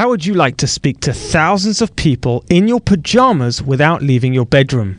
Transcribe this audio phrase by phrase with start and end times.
[0.00, 4.32] How would you like to speak to thousands of people in your pajamas without leaving
[4.32, 4.98] your bedroom?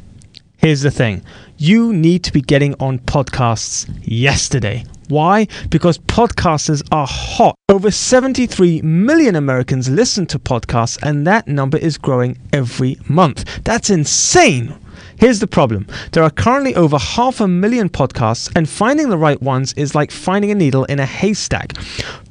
[0.58, 1.24] Here's the thing
[1.58, 4.86] you need to be getting on podcasts yesterday.
[5.08, 5.48] Why?
[5.72, 7.56] Because podcasters are hot.
[7.68, 13.63] Over 73 million Americans listen to podcasts, and that number is growing every month.
[13.63, 14.76] That's insane.
[15.18, 19.41] Here's the problem there are currently over half a million podcasts, and finding the right
[19.41, 21.73] ones is like finding a needle in a haystack.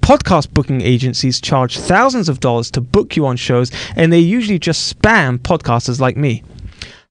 [0.01, 4.59] Podcast booking agencies charge thousands of dollars to book you on shows, and they usually
[4.59, 6.43] just spam podcasters like me.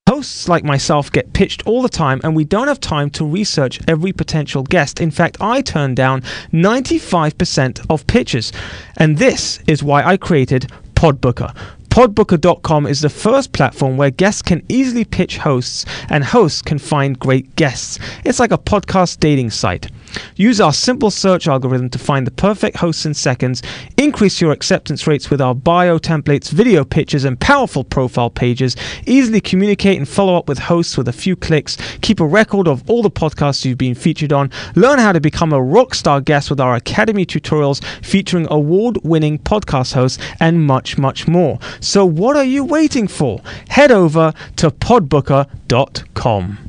[0.07, 3.80] Hosts like myself get pitched all the time, and we don't have time to research
[3.88, 4.99] every potential guest.
[4.99, 6.21] In fact, I turn down
[6.52, 8.52] 95% of pitches.
[8.97, 11.55] And this is why I created Podbooker.
[11.89, 17.19] Podbooker.com is the first platform where guests can easily pitch hosts and hosts can find
[17.19, 17.99] great guests.
[18.25, 19.89] It's like a podcast dating site.
[20.35, 23.61] Use our simple search algorithm to find the perfect hosts in seconds,
[23.97, 29.41] increase your acceptance rates with our bio templates, video pictures, and powerful profile pages, easily
[29.41, 33.02] communicate and follow up with hosts with a few clicks, keep a record of all
[33.02, 36.75] the podcasts you've been featured on, learn how to become a rockstar guest with our
[36.75, 41.59] Academy tutorials featuring award winning podcast hosts, and much, much more.
[41.79, 43.41] So, what are you waiting for?
[43.69, 46.69] Head over to podbooker.com.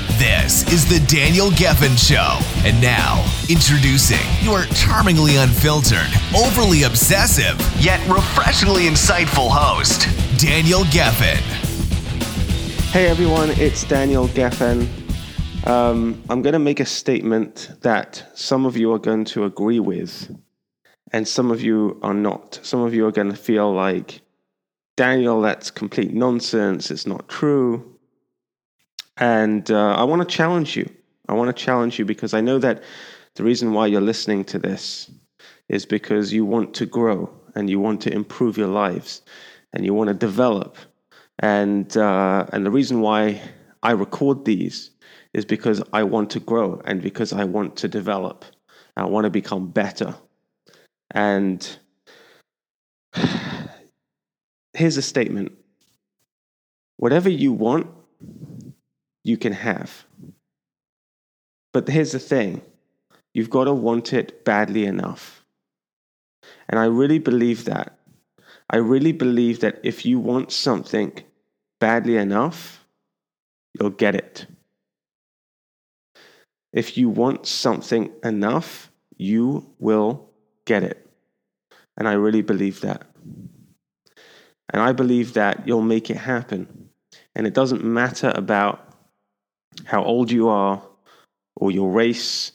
[0.17, 2.39] This is the Daniel Gefen Show.
[2.67, 10.07] And now, introducing your charmingly unfiltered, overly obsessive, yet refreshingly insightful host,
[10.39, 11.41] Daniel Gefen.
[12.91, 14.87] Hey everyone, it's Daniel Gefen.
[15.67, 19.79] Um, I'm going to make a statement that some of you are going to agree
[19.79, 20.35] with,
[21.11, 22.59] and some of you are not.
[22.63, 24.21] Some of you are going to feel like,
[24.97, 27.90] Daniel, that's complete nonsense, it's not true.
[29.21, 30.89] And uh, I want to challenge you.
[31.29, 32.83] I want to challenge you because I know that
[33.35, 35.11] the reason why you're listening to this
[35.69, 39.21] is because you want to grow and you want to improve your lives
[39.73, 40.75] and you want to develop.
[41.37, 43.39] And, uh, and the reason why
[43.83, 44.89] I record these
[45.33, 48.43] is because I want to grow and because I want to develop.
[48.97, 50.15] I want to become better.
[51.11, 51.77] And
[54.73, 55.51] here's a statement
[56.97, 57.87] whatever you want,
[59.23, 60.05] you can have.
[61.73, 62.61] But here's the thing
[63.33, 65.43] you've got to want it badly enough.
[66.67, 67.97] And I really believe that.
[68.69, 71.11] I really believe that if you want something
[71.79, 72.85] badly enough,
[73.73, 74.47] you'll get it.
[76.73, 80.29] If you want something enough, you will
[80.65, 81.05] get it.
[81.97, 83.05] And I really believe that.
[84.73, 86.89] And I believe that you'll make it happen.
[87.35, 88.90] And it doesn't matter about
[89.85, 90.81] how old you are,
[91.55, 92.51] or your race,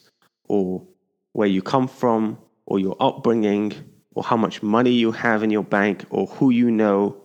[0.47, 0.85] or
[1.33, 3.73] where you come from, or your upbringing,
[4.15, 7.15] or how much money you have in your bank, or who you know,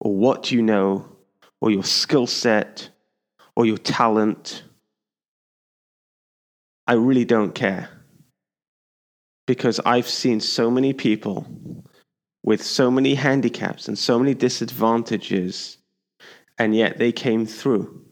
[0.00, 1.16] or what you know,
[1.60, 2.88] or your skill set,
[3.56, 4.62] or your talent.
[6.86, 7.88] I really don't care.
[9.46, 11.46] Because I've seen so many people
[12.44, 15.78] with so many handicaps and so many disadvantages,
[16.58, 18.07] and yet they came through.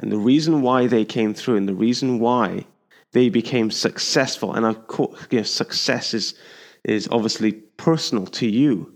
[0.00, 2.66] And the reason why they came through and the reason why
[3.12, 6.34] they became successful, and of course, you know, success is,
[6.84, 8.94] is obviously personal to you.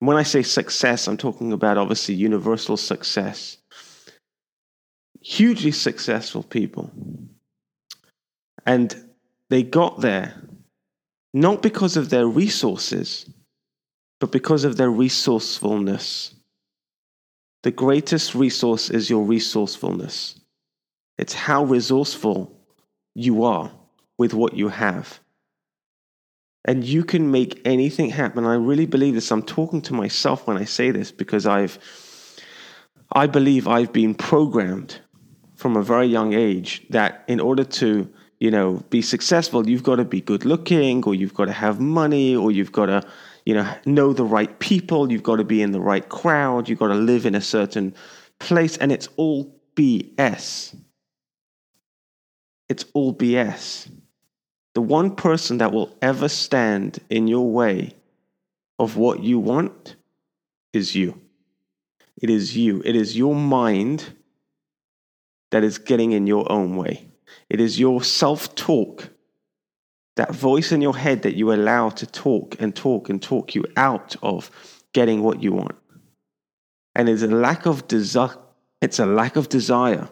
[0.00, 3.58] When I say success, I'm talking about obviously universal success.
[5.20, 6.90] Hugely successful people.
[8.66, 8.94] And
[9.48, 10.34] they got there
[11.32, 13.30] not because of their resources,
[14.20, 16.34] but because of their resourcefulness.
[17.62, 20.40] The greatest resource is your resourcefulness.
[21.18, 22.58] It's how resourceful
[23.14, 23.70] you are
[24.18, 25.20] with what you have.
[26.64, 28.44] And you can make anything happen.
[28.44, 29.30] I really believe this.
[29.30, 31.78] I'm talking to myself when I say this because I've
[33.14, 35.00] I believe I've been programmed
[35.56, 38.08] from a very young age that in order to,
[38.40, 41.78] you know, be successful, you've got to be good looking or you've got to have
[41.78, 43.02] money or you've got to
[43.44, 45.10] you know, know the right people.
[45.10, 46.68] You've got to be in the right crowd.
[46.68, 47.94] You've got to live in a certain
[48.38, 48.76] place.
[48.76, 50.76] And it's all BS.
[52.68, 53.90] It's all BS.
[54.74, 57.94] The one person that will ever stand in your way
[58.78, 59.96] of what you want
[60.72, 61.20] is you.
[62.20, 62.82] It is you.
[62.84, 64.14] It is your mind
[65.50, 67.08] that is getting in your own way.
[67.50, 69.10] It is your self talk,
[70.16, 73.64] that voice in your head that you allow to talk and talk and talk you
[73.76, 74.50] out of
[74.92, 75.76] getting what you want.
[76.94, 78.36] And it's a lack of desire.
[78.82, 80.08] It's a lack of desire.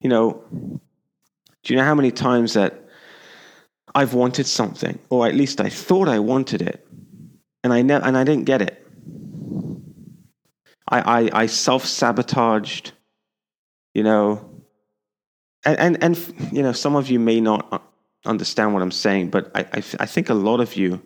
[0.00, 2.88] You know, do you know how many times that
[3.94, 6.86] I've wanted something, or at least I thought I wanted it,
[7.64, 8.86] and I ne- and I didn't get it.
[10.88, 12.92] I I, I self sabotaged,
[13.94, 14.48] you know,
[15.64, 17.82] and, and and you know some of you may not
[18.24, 21.00] understand what I'm saying, but I I, I think a lot of you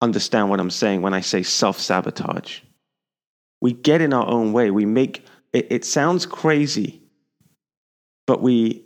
[0.00, 2.60] understand what I'm saying when I say self sabotage.
[3.60, 4.70] We get in our own way.
[4.70, 7.02] We make it, it sounds crazy,
[8.26, 8.84] but we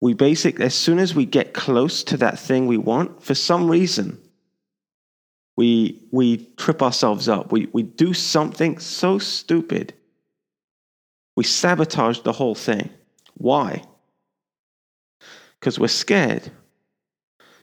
[0.00, 3.70] we basically as soon as we get close to that thing we want, for some
[3.70, 4.18] reason,
[5.56, 7.52] we we trip ourselves up.
[7.52, 9.94] We we do something so stupid.
[11.36, 12.90] We sabotage the whole thing.
[13.34, 13.82] Why?
[15.60, 16.50] Because we're scared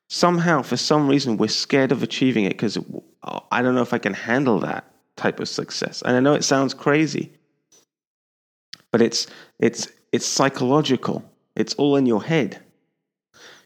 [0.10, 2.78] somehow, for some reason, we're scared of achieving it because
[3.52, 6.02] I don't know if I can handle that type of success.
[6.04, 7.32] And I know it sounds crazy,
[8.92, 9.28] but it's
[9.60, 11.24] it's it's psychological.
[11.56, 12.62] It's all in your head.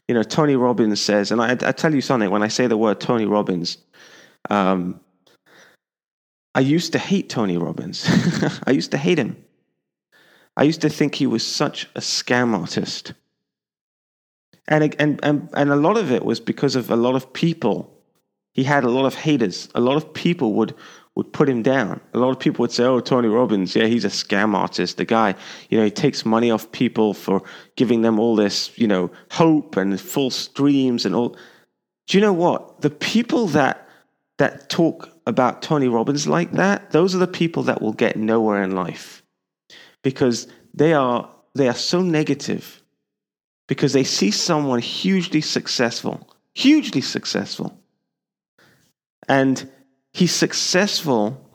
[0.08, 2.30] You know, Tony Robbins says, and I, I tell you something.
[2.30, 3.78] When I say the word Tony Robbins,
[4.48, 5.00] um,
[6.54, 8.08] I used to hate Tony Robbins.
[8.66, 9.36] I used to hate him.
[10.56, 13.12] I used to think he was such a scam artist.
[14.68, 17.96] And, and, and, and a lot of it was because of a lot of people.
[18.52, 19.68] He had a lot of haters.
[19.74, 20.74] A lot of people would,
[21.14, 22.00] would put him down.
[22.14, 24.96] A lot of people would say, oh, Tony Robbins, yeah, he's a scam artist.
[24.96, 25.34] The guy,
[25.68, 27.42] you know, he takes money off people for
[27.76, 31.36] giving them all this, you know, hope and false dreams and all.
[32.06, 32.80] Do you know what?
[32.80, 33.88] The people that,
[34.38, 38.62] that talk about Tony Robbins like that, those are the people that will get nowhere
[38.62, 39.22] in life
[40.02, 42.79] because they are, they are so negative
[43.70, 47.80] because they see someone hugely successful, hugely successful.
[49.28, 49.70] And
[50.12, 51.48] he's successful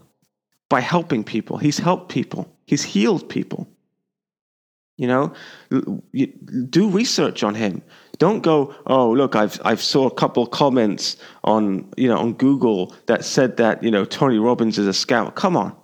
[0.69, 1.57] by helping people.
[1.57, 3.67] He's helped people, he's healed people.
[4.95, 5.33] You know,
[6.69, 7.83] do research on him.
[8.17, 12.95] Don't go, oh, look, I've, I've saw a couple comments on, you know, on Google
[13.07, 15.35] that said that, you know, Tony Robbins is a scam.
[15.35, 15.75] Come on.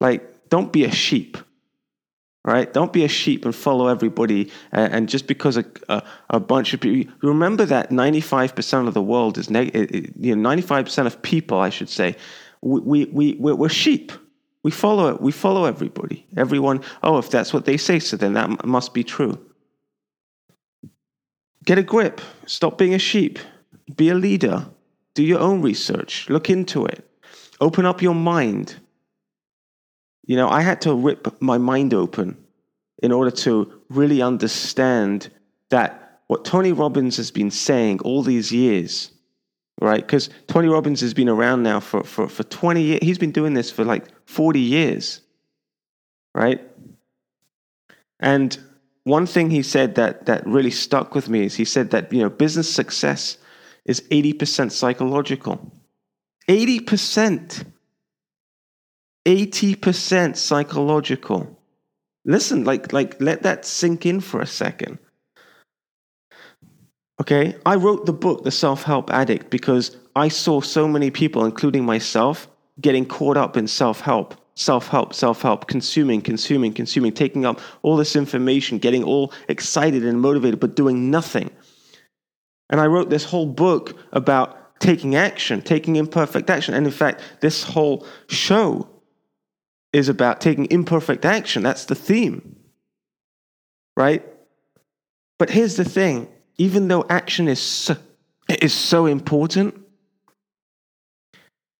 [0.00, 1.36] Like, don't be a sheep
[2.46, 2.72] right?
[2.72, 4.50] Don't be a sheep and follow everybody.
[4.70, 9.02] And, and just because a, a, a, bunch of people, remember that 95% of the
[9.02, 9.74] world is, neg-
[10.18, 12.14] you know, 95% of people, I should say,
[12.62, 14.12] we, we, we, we're sheep.
[14.62, 15.20] We follow it.
[15.20, 16.24] We follow everybody.
[16.36, 19.38] Everyone, oh, if that's what they say, so then that must be true.
[21.64, 22.20] Get a grip.
[22.46, 23.40] Stop being a sheep.
[23.96, 24.66] Be a leader.
[25.14, 26.30] Do your own research.
[26.30, 27.08] Look into it.
[27.60, 28.76] Open up your mind
[30.26, 32.36] you know, I had to rip my mind open
[33.02, 35.30] in order to really understand
[35.70, 39.12] that what Tony Robbins has been saying all these years,
[39.80, 40.04] right?
[40.04, 43.00] Because Tony Robbins has been around now for, for, for 20 years.
[43.02, 45.20] He's been doing this for like 40 years,
[46.34, 46.60] right?
[48.18, 48.58] And
[49.04, 52.20] one thing he said that, that really stuck with me is he said that, you
[52.20, 53.38] know, business success
[53.84, 55.72] is 80% psychological.
[56.48, 57.66] 80%.
[59.26, 61.58] 80% psychological.
[62.24, 64.98] Listen, like, like let that sink in for a second.
[67.20, 71.44] Okay, I wrote the book, The Self Help Addict, because I saw so many people,
[71.44, 72.46] including myself,
[72.80, 77.60] getting caught up in self help, self help, self help, consuming, consuming, consuming, taking up
[77.82, 81.50] all this information, getting all excited and motivated, but doing nothing.
[82.70, 86.74] And I wrote this whole book about taking action, taking imperfect action.
[86.74, 88.86] And in fact, this whole show
[89.92, 91.62] is about taking imperfect action.
[91.62, 92.56] That's the theme,
[93.96, 94.24] right?
[95.38, 96.28] But here's the thing
[96.58, 97.96] even though action is so,
[98.48, 99.80] is so important,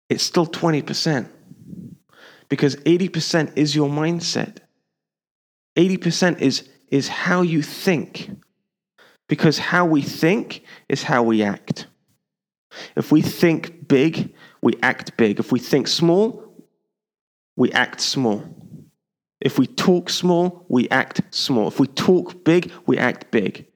[0.08, 1.28] it's still 20%.
[2.48, 4.58] Because 80% is your mindset.
[5.76, 8.30] 80% is, is how you think.
[9.28, 11.86] Because how we think is how we act.
[12.94, 15.40] If we think big, we act big.
[15.40, 16.45] If we think small,
[17.56, 18.44] we act small.
[19.40, 21.68] If we talk small, we act small.
[21.68, 23.66] If we talk big, we act big.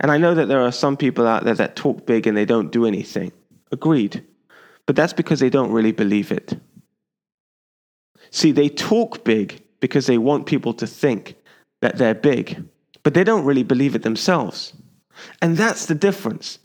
[0.00, 2.44] And I know that there are some people out there that talk big and they
[2.44, 3.32] don't do anything.
[3.72, 4.24] Agreed.
[4.84, 6.58] But that's because they don't really believe it.
[8.30, 11.36] See, they talk big because they want people to think
[11.80, 12.64] that they're big,
[13.02, 14.72] but they don't really believe it themselves.
[15.40, 16.58] And that's the difference.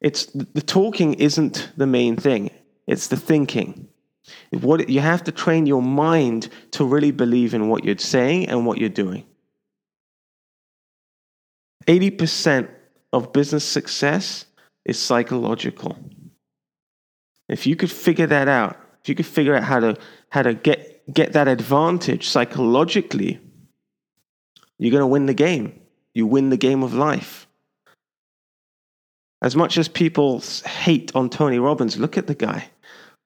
[0.00, 2.50] It's the talking isn't the main thing,
[2.86, 3.88] it's the thinking.
[4.50, 8.66] What, you have to train your mind to really believe in what you're saying and
[8.66, 9.24] what you're doing.
[11.86, 12.68] 80%
[13.12, 14.46] of business success
[14.84, 15.98] is psychological.
[17.48, 19.96] If you could figure that out, if you could figure out how to,
[20.30, 23.38] how to get, get that advantage psychologically,
[24.78, 25.80] you're going to win the game.
[26.14, 27.46] You win the game of life.
[29.42, 32.70] As much as people hate on Tony Robbins, look at the guy.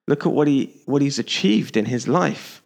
[0.08, 2.62] Look at what, he, what he's achieved in his life.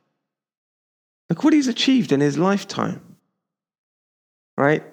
[1.29, 3.17] Look what he's achieved in his lifetime.
[4.57, 4.85] Right?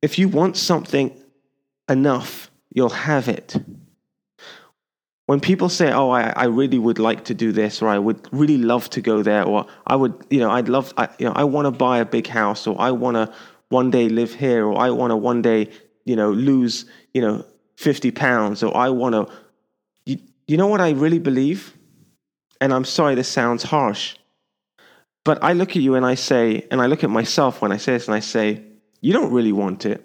[0.00, 1.20] If you want something
[1.88, 3.56] enough, you'll have it.
[5.26, 8.28] When people say, Oh, I, I really would like to do this, or I would
[8.30, 11.32] really love to go there, or I would, you know, I'd love, I, you know,
[11.34, 13.34] I want to buy a big house, or I want to
[13.68, 15.70] one day live here, or I want to one day,
[16.04, 17.44] you know, lose, you know,
[17.78, 19.34] 50 pounds, or I want to
[20.46, 21.76] you know what I really believe?
[22.60, 24.16] And I'm sorry this sounds harsh,
[25.24, 27.76] but I look at you and I say, and I look at myself when I
[27.76, 28.62] say this and I say,
[29.00, 30.04] you don't really want it.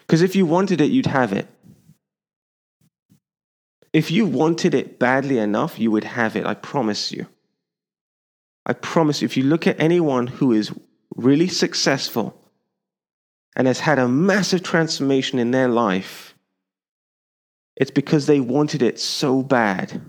[0.00, 1.46] Because if you wanted it, you'd have it.
[3.92, 6.46] If you wanted it badly enough, you would have it.
[6.46, 7.26] I promise you.
[8.64, 9.26] I promise you.
[9.26, 10.72] If you look at anyone who is
[11.16, 12.50] really successful
[13.56, 16.34] and has had a massive transformation in their life,
[17.78, 20.02] it's because they wanted it so bad.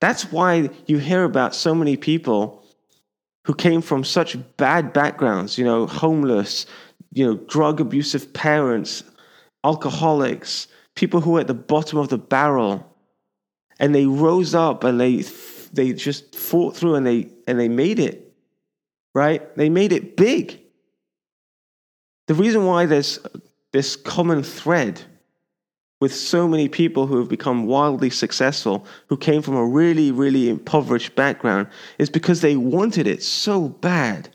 [0.00, 2.62] That's why you hear about so many people
[3.44, 6.66] who came from such bad backgrounds, you know, homeless,
[7.12, 9.02] you know, drug abusive parents,
[9.64, 12.94] alcoholics, people who were at the bottom of the barrel.
[13.80, 15.22] And they rose up and they
[15.72, 18.34] they just fought through and they and they made it.
[19.14, 19.54] Right?
[19.56, 20.60] They made it big.
[22.26, 23.18] The reason why there's
[23.72, 25.02] this common thread
[26.00, 30.48] with so many people who have become wildly successful, who came from a really, really
[30.48, 34.28] impoverished background, is because they wanted it so bad.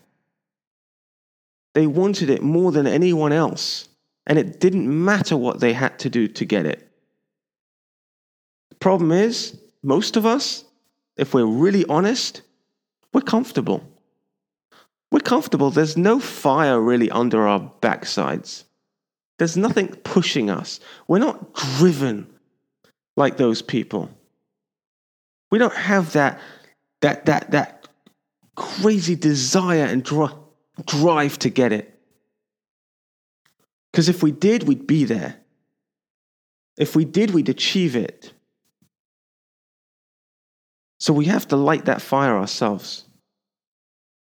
[1.74, 3.88] They wanted it more than anyone else,
[4.26, 6.90] and it didn't matter what they had to do to get it.
[8.70, 10.64] The problem is, most of us,
[11.16, 12.42] if we're really honest,
[13.12, 13.88] we're comfortable.
[15.12, 15.70] We're comfortable.
[15.70, 18.64] There's no fire really under our backsides.
[19.38, 20.80] There's nothing pushing us.
[21.08, 22.26] We're not driven
[23.16, 24.10] like those people.
[25.50, 26.40] We don't have that,
[27.00, 27.88] that, that, that
[28.56, 30.28] crazy desire and dri-
[30.86, 31.88] drive to get it.
[33.90, 35.36] Because if we did, we'd be there.
[36.78, 38.32] If we did, we'd achieve it.
[40.98, 43.04] So we have to light that fire ourselves.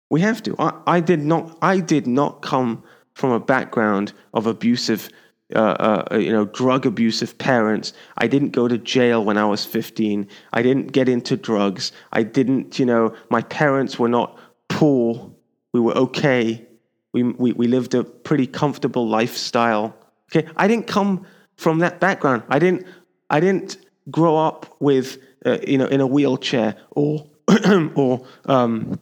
[0.10, 0.56] We have to.
[0.58, 1.58] I, I did not.
[1.62, 2.84] I did not come
[3.19, 5.09] from a background of abusive,
[5.53, 7.91] uh, uh, you know, drug abusive parents.
[8.17, 10.25] I didn't go to jail when I was 15.
[10.53, 11.91] I didn't get into drugs.
[12.13, 15.35] I didn't, you know, my parents were not poor.
[15.73, 16.65] We were okay.
[17.11, 19.93] We, we, we lived a pretty comfortable lifestyle.
[20.31, 21.25] Okay, I didn't come
[21.57, 22.43] from that background.
[22.47, 22.88] I didn't,
[23.29, 23.75] I didn't
[24.09, 27.27] grow up with, uh, you know, in a wheelchair or,
[27.95, 28.97] or, um,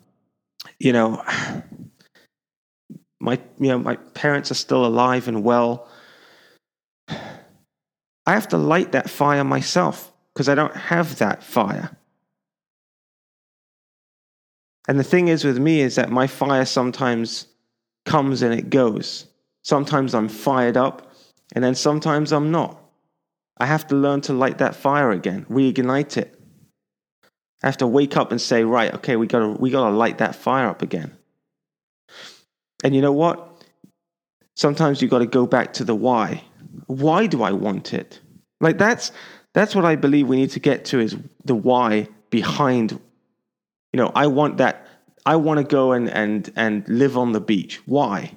[0.80, 1.24] you know,
[3.20, 5.88] my, you know, my parents are still alive and well.
[7.10, 11.98] I have to light that fire myself because I don't have that fire.
[14.88, 17.48] And the thing is with me is that my fire sometimes
[18.06, 19.28] comes and it goes.
[19.64, 21.12] Sometimes I'm fired up,
[21.54, 22.82] and then sometimes I'm not.
[23.58, 26.40] I have to learn to light that fire again, reignite it.
[27.64, 30.36] I have to wake up and say, right, okay, we gotta we gotta light that
[30.36, 31.18] fire up again.
[32.84, 33.66] And you know what?
[34.56, 36.44] Sometimes you've got to go back to the why.
[36.88, 38.20] Why do I want it?
[38.60, 39.12] Like that's
[39.54, 41.16] that's what I believe we need to get to is
[41.46, 43.00] the why behind
[43.94, 44.88] you know, I want that
[45.26, 47.82] I want to go and and and live on the beach.
[47.86, 48.32] Why?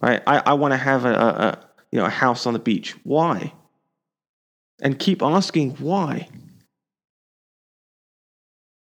[0.00, 0.22] Right?
[0.26, 2.96] I, I want to have a, a, a you know a house on the beach.
[3.04, 3.52] Why?
[4.80, 6.28] And keep asking why.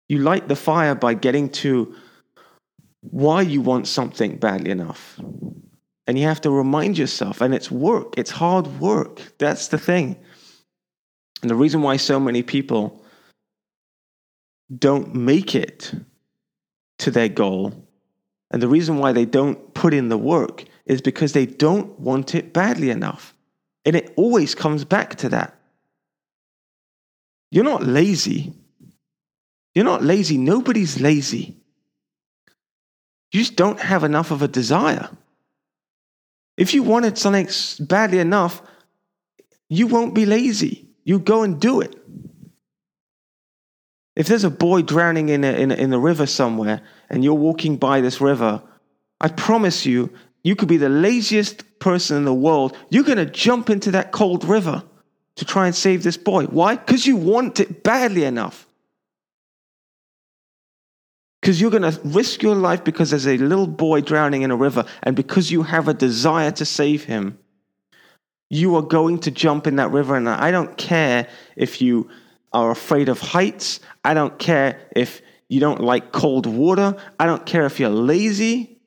[0.08, 1.94] You light the fire by getting to
[3.10, 5.18] why you want something badly enough.
[6.06, 9.20] And you have to remind yourself, and it's work, it's hard work.
[9.38, 10.16] That's the thing.
[11.42, 13.04] And the reason why so many people
[14.76, 15.92] don't make it
[16.98, 17.88] to their goal,
[18.50, 22.34] and the reason why they don't put in the work, is because they don't want
[22.34, 23.34] it badly enough.
[23.84, 25.54] And it always comes back to that.
[27.50, 28.54] You're not lazy.
[29.74, 30.38] You're not lazy.
[30.38, 31.56] Nobody's lazy.
[33.32, 35.08] You just don't have enough of a desire.
[36.56, 37.48] If you wanted something
[37.86, 38.62] badly enough,
[39.68, 40.88] you won't be lazy.
[41.04, 41.94] you go and do it.
[44.16, 46.80] If there's a boy drowning in a, in, a, in a river somewhere
[47.10, 48.62] and you're walking by this river,
[49.20, 50.10] I promise you,
[50.42, 52.76] you could be the laziest person in the world.
[52.88, 54.82] You're going to jump into that cold river
[55.36, 56.44] to try and save this boy.
[56.46, 56.76] Why?
[56.76, 58.65] Because you want it badly enough.
[61.46, 64.56] Because you're going to risk your life because there's a little boy drowning in a
[64.56, 67.38] river, and because you have a desire to save him,
[68.50, 70.16] you are going to jump in that river.
[70.16, 72.10] And I don't care if you
[72.52, 73.78] are afraid of heights.
[74.04, 76.96] I don't care if you don't like cold water.
[77.20, 78.80] I don't care if you're lazy.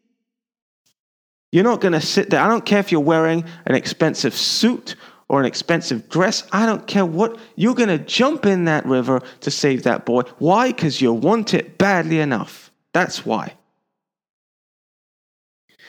[1.54, 2.42] You're not going to sit there.
[2.42, 4.98] I don't care if you're wearing an expensive suit
[5.30, 6.44] or an expensive dress.
[6.52, 7.40] I don't care what.
[7.56, 10.22] You're going to jump in that river to save that boy.
[10.40, 10.72] Why?
[10.72, 12.72] Because you want it badly enough.
[12.92, 13.54] That's why.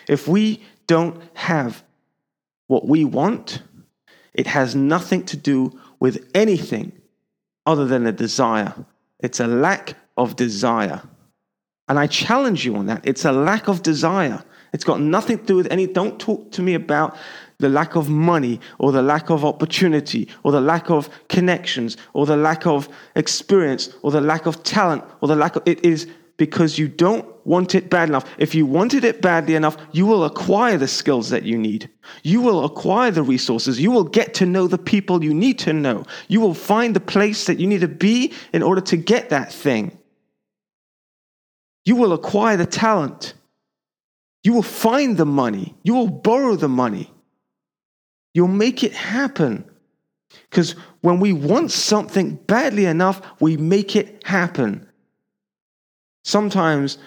[0.06, 1.82] If we don't have
[2.66, 3.62] what we want,
[4.34, 6.92] it has nothing to do with anything
[7.66, 8.74] other than a desire.
[9.18, 11.02] It's a lack of desire.
[11.88, 13.06] And I challenge you on that.
[13.06, 14.44] It's a lack of desire.
[14.72, 15.86] It's got nothing to do with any.
[15.86, 17.16] Don't talk to me about
[17.60, 22.26] the lack of money or the lack of opportunity or the lack of connections or
[22.26, 25.62] the lack of experience or the lack of talent or the lack of.
[25.66, 26.08] It is
[26.40, 28.24] because you don't want it bad enough.
[28.38, 31.90] If you wanted it badly enough, you will acquire the skills that you need.
[32.22, 33.78] You will acquire the resources.
[33.78, 36.06] You will get to know the people you need to know.
[36.28, 39.52] You will find the place that you need to be in order to get that
[39.52, 39.98] thing.
[41.84, 43.34] You will acquire the talent.
[44.42, 45.74] You will find the money.
[45.82, 47.12] You will borrow the money.
[48.34, 49.64] You'll make it happen.
[50.48, 54.88] Because when we want something badly enough, we make it happen.
[56.24, 56.98] Sometimes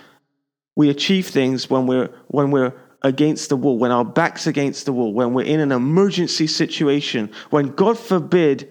[0.75, 4.93] we achieve things when we're, when we're against the wall, when our back's against the
[4.93, 8.69] wall, when we're in an emergency situation, when, God forbid,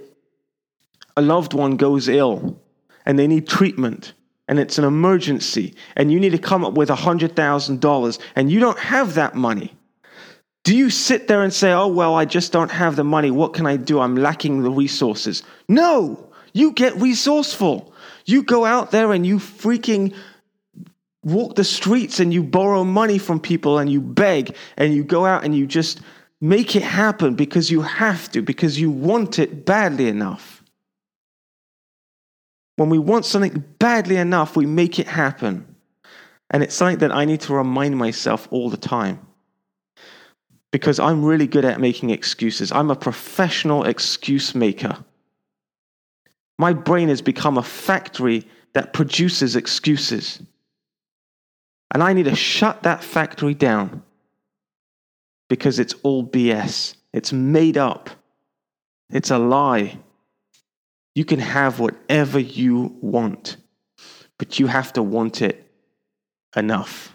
[1.17, 2.61] a loved one goes ill
[3.05, 4.15] and they need treatment
[4.49, 8.79] and it's an emergency and you need to come up with $100,000 and you don't
[8.79, 9.75] have that money.
[10.65, 13.31] Do you sit there and say, oh, well, I just don't have the money.
[13.31, 13.99] What can I do?
[14.01, 15.43] I'm lacking the resources.
[15.69, 17.93] No, you get resourceful.
[18.27, 20.15] You go out there and you freaking
[21.25, 25.25] walk the streets and you borrow money from people and you beg and you go
[25.25, 26.01] out and you just
[26.41, 30.63] make it happen because you have to, because you want it badly enough.
[32.77, 35.77] When we want something badly enough, we make it happen.
[36.51, 39.21] And it's something that I need to remind myself all the time.
[40.73, 42.73] Because I'm really good at making excuses.
[42.73, 44.97] I'm a professional excuse maker.
[46.59, 50.43] My brain has become a factory that produces excuses.
[51.93, 54.03] And I need to shut that factory down
[55.49, 56.95] because it's all BS.
[57.13, 58.09] It's made up.
[59.11, 59.99] It's a lie.
[61.15, 63.59] You can have whatever you want,
[64.39, 65.71] but you have to want it
[66.57, 67.15] enough.